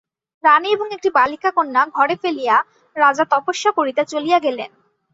রানী 0.43 0.69
এবং 0.71 0.87
একটি 0.93 1.09
বালিকা 1.09 1.49
কন্যা 1.51 1.81
ঘরে 1.95 2.15
ফেলিয়া 2.15 2.55
রাজা 2.95 3.23
তপস্যা 3.31 3.71
করিতে 3.77 4.01
চলিয়া 4.05 4.39
গেলেন। 4.39 4.69